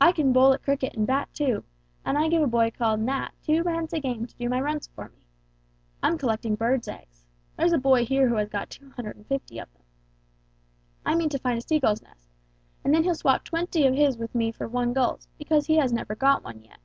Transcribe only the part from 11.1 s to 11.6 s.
mean to find a